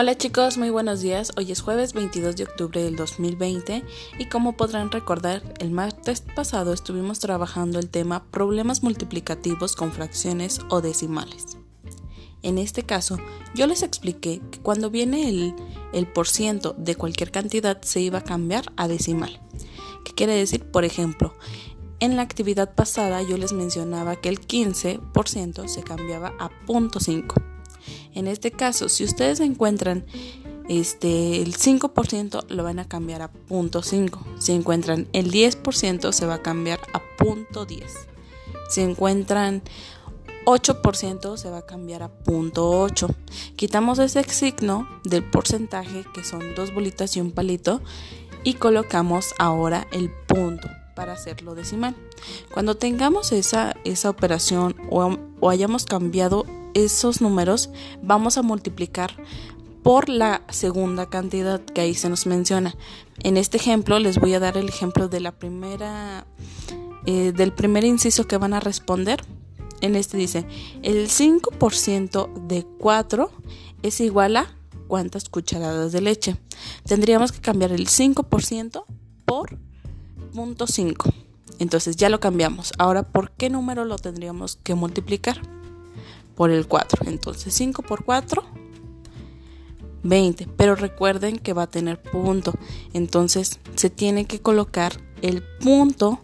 Hola 0.00 0.16
chicos, 0.16 0.56
muy 0.56 0.70
buenos 0.70 1.02
días. 1.02 1.30
Hoy 1.36 1.52
es 1.52 1.60
jueves 1.60 1.92
22 1.92 2.34
de 2.34 2.44
octubre 2.44 2.82
del 2.82 2.96
2020 2.96 3.84
y 4.18 4.24
como 4.30 4.56
podrán 4.56 4.90
recordar, 4.90 5.42
el 5.58 5.72
martes 5.72 6.22
pasado 6.22 6.72
estuvimos 6.72 7.18
trabajando 7.18 7.78
el 7.78 7.90
tema 7.90 8.24
problemas 8.30 8.82
multiplicativos 8.82 9.76
con 9.76 9.92
fracciones 9.92 10.62
o 10.70 10.80
decimales. 10.80 11.58
En 12.40 12.56
este 12.56 12.82
caso, 12.82 13.18
yo 13.54 13.66
les 13.66 13.82
expliqué 13.82 14.40
que 14.50 14.60
cuando 14.60 14.88
viene 14.88 15.28
el, 15.28 15.54
el 15.92 16.06
por 16.06 16.26
ciento 16.26 16.74
de 16.78 16.94
cualquier 16.94 17.30
cantidad 17.30 17.82
se 17.82 18.00
iba 18.00 18.20
a 18.20 18.24
cambiar 18.24 18.72
a 18.78 18.88
decimal. 18.88 19.38
¿Qué 20.06 20.14
quiere 20.14 20.32
decir? 20.32 20.64
Por 20.64 20.86
ejemplo, 20.86 21.34
en 21.98 22.16
la 22.16 22.22
actividad 22.22 22.74
pasada 22.74 23.20
yo 23.20 23.36
les 23.36 23.52
mencionaba 23.52 24.16
que 24.16 24.30
el 24.30 24.40
15% 24.40 25.68
se 25.68 25.82
cambiaba 25.82 26.32
a 26.38 26.48
0.5 26.66 27.49
en 28.14 28.26
este 28.26 28.50
caso, 28.50 28.88
si 28.88 29.04
ustedes 29.04 29.40
encuentran 29.40 30.04
este, 30.70 31.42
el 31.42 31.56
5% 31.56 32.46
lo 32.48 32.62
van 32.62 32.78
a 32.78 32.86
cambiar 32.86 33.22
a 33.22 33.32
punto 33.32 33.82
.5. 33.82 34.20
Si 34.38 34.52
encuentran 34.52 35.08
el 35.12 35.32
10% 35.32 36.12
se 36.12 36.26
va 36.26 36.34
a 36.34 36.42
cambiar 36.42 36.78
a 36.92 37.00
punto 37.16 37.66
.10. 37.66 37.82
Si 38.68 38.80
encuentran 38.80 39.62
8% 40.44 41.36
se 41.36 41.50
va 41.50 41.58
a 41.58 41.66
cambiar 41.66 42.04
a 42.04 42.08
punto 42.08 42.86
.8. 42.86 43.12
Quitamos 43.56 43.98
ese 43.98 44.22
signo 44.24 44.88
del 45.02 45.28
porcentaje 45.28 46.04
que 46.14 46.22
son 46.22 46.54
dos 46.54 46.72
bolitas 46.72 47.16
y 47.16 47.20
un 47.20 47.32
palito 47.32 47.82
y 48.44 48.54
colocamos 48.54 49.34
ahora 49.38 49.88
el 49.90 50.08
punto 50.28 50.68
para 50.94 51.14
hacerlo 51.14 51.56
decimal. 51.56 51.96
Cuando 52.52 52.76
tengamos 52.76 53.32
esa, 53.32 53.74
esa 53.84 54.08
operación 54.08 54.76
o, 54.88 55.16
o 55.40 55.50
hayamos 55.50 55.84
cambiado 55.84 56.46
esos 56.74 57.20
números 57.20 57.70
vamos 58.02 58.38
a 58.38 58.42
multiplicar 58.42 59.12
por 59.82 60.08
la 60.08 60.42
segunda 60.50 61.08
cantidad 61.08 61.60
que 61.60 61.80
ahí 61.80 61.94
se 61.94 62.08
nos 62.08 62.26
menciona. 62.26 62.74
En 63.22 63.36
este 63.36 63.56
ejemplo 63.56 63.98
les 63.98 64.18
voy 64.18 64.34
a 64.34 64.40
dar 64.40 64.56
el 64.56 64.68
ejemplo 64.68 65.08
de 65.08 65.20
la 65.20 65.32
primera 65.32 66.26
eh, 67.06 67.32
del 67.34 67.52
primer 67.52 67.84
inciso 67.84 68.26
que 68.26 68.36
van 68.36 68.54
a 68.54 68.60
responder. 68.60 69.24
En 69.80 69.96
este 69.96 70.18
dice, 70.18 70.44
el 70.82 71.08
5% 71.08 72.46
de 72.46 72.66
4 72.78 73.30
es 73.82 74.00
igual 74.00 74.36
a 74.36 74.54
cuántas 74.88 75.28
cucharadas 75.28 75.92
de 75.92 76.02
leche. 76.02 76.36
Tendríamos 76.84 77.32
que 77.32 77.40
cambiar 77.40 77.72
el 77.72 77.86
5% 77.86 78.84
por 79.24 79.56
punto 80.34 80.66
5. 80.66 81.10
Entonces 81.58 81.96
ya 81.96 82.10
lo 82.10 82.20
cambiamos. 82.20 82.72
Ahora, 82.78 83.02
¿por 83.02 83.30
qué 83.30 83.48
número 83.48 83.84
lo 83.84 83.96
tendríamos 83.96 84.56
que 84.62 84.74
multiplicar? 84.74 85.40
Por 86.40 86.50
el 86.50 86.66
4. 86.66 87.02
Entonces 87.06 87.52
5 87.52 87.82
por 87.82 88.02
4, 88.02 88.42
20. 90.02 90.48
Pero 90.56 90.74
recuerden 90.74 91.38
que 91.38 91.52
va 91.52 91.64
a 91.64 91.70
tener 91.70 92.00
punto. 92.00 92.54
Entonces 92.94 93.60
se 93.74 93.90
tiene 93.90 94.24
que 94.24 94.40
colocar 94.40 94.94
el 95.20 95.42
punto 95.42 96.18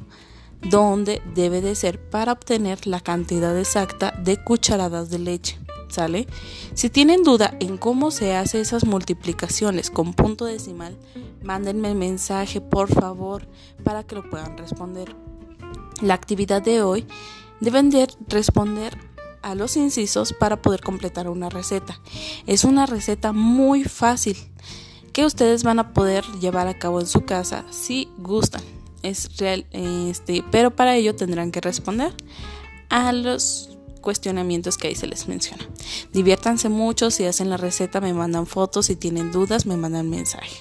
donde 0.62 1.20
debe 1.34 1.60
de 1.60 1.74
ser 1.74 2.00
para 2.00 2.32
obtener 2.32 2.86
la 2.86 3.00
cantidad 3.00 3.58
exacta 3.58 4.10
de 4.12 4.42
cucharadas 4.42 5.10
de 5.10 5.18
leche. 5.18 5.58
¿Sale? 5.88 6.26
Si 6.72 6.88
tienen 6.88 7.22
duda 7.22 7.54
en 7.60 7.76
cómo 7.76 8.10
se 8.10 8.34
hace 8.34 8.62
esas 8.62 8.86
multiplicaciones 8.86 9.90
con 9.90 10.14
punto 10.14 10.46
decimal, 10.46 10.96
mándenme 11.42 11.90
el 11.90 11.94
mensaje 11.98 12.62
por 12.62 12.88
favor 12.88 13.46
para 13.84 14.02
que 14.02 14.14
lo 14.14 14.30
puedan 14.30 14.56
responder. 14.56 15.14
La 16.00 16.14
actividad 16.14 16.62
de 16.62 16.80
hoy 16.80 17.06
deben 17.60 17.90
de 17.90 18.08
responder 18.28 18.96
a 19.46 19.54
los 19.54 19.76
incisos 19.76 20.32
para 20.32 20.60
poder 20.60 20.80
completar 20.80 21.28
una 21.28 21.48
receta. 21.48 22.00
Es 22.46 22.64
una 22.64 22.84
receta 22.84 23.32
muy 23.32 23.84
fácil 23.84 24.36
que 25.12 25.24
ustedes 25.24 25.62
van 25.62 25.78
a 25.78 25.94
poder 25.94 26.24
llevar 26.40 26.66
a 26.66 26.78
cabo 26.78 27.00
en 27.00 27.06
su 27.06 27.24
casa 27.24 27.64
si 27.70 28.08
gustan. 28.18 28.62
Es 29.02 29.38
real, 29.38 29.64
este, 29.70 30.42
pero 30.50 30.74
para 30.74 30.96
ello 30.96 31.14
tendrán 31.14 31.52
que 31.52 31.60
responder 31.60 32.12
a 32.88 33.12
los 33.12 33.70
cuestionamientos 34.00 34.78
que 34.78 34.88
ahí 34.88 34.96
se 34.96 35.06
les 35.06 35.28
menciona. 35.28 35.64
Diviértanse 36.12 36.68
mucho, 36.68 37.12
si 37.12 37.24
hacen 37.24 37.48
la 37.48 37.56
receta 37.56 38.00
me 38.00 38.12
mandan 38.14 38.46
fotos, 38.46 38.86
si 38.86 38.96
tienen 38.96 39.30
dudas 39.30 39.64
me 39.64 39.76
mandan 39.76 40.10
mensaje. 40.10 40.56